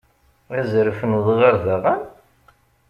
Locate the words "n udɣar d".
1.09-1.65